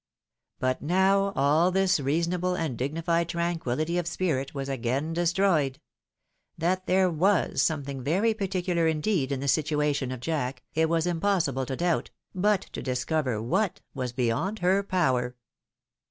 But 0.57 0.81
now 0.81 1.31
all 1.35 1.71
tliis 1.71 2.03
reasonable 2.03 2.55
and 2.55 2.75
dignified 2.75 3.29
tranquillity 3.29 3.99
of 3.99 4.07
spirit 4.07 4.51
was 4.51 4.67
again 4.67 5.13
destroyed 5.13 5.77
I 5.77 5.81
That 6.57 6.87
there 6.87 7.07
was 7.07 7.61
something 7.61 8.01
very 8.01 8.33
par 8.33 8.47
ticular 8.47 8.89
indeed 8.89 9.31
in 9.31 9.41
the 9.41 9.47
situation 9.47 10.11
of 10.11 10.19
Jack, 10.19 10.63
it 10.73 10.89
was 10.89 11.05
impossible 11.05 11.67
to 11.67 11.75
doubt, 11.75 12.09
but 12.33 12.61
to 12.73 12.81
discover 12.81 13.39
what 13.43 13.79
was 13.93 14.11
beyond 14.11 14.57
her 14.57 14.81
power. 14.81 15.35